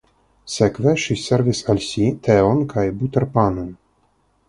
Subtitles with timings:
[0.53, 3.73] Sekve ŝi servis al si teon kaj buterpanon.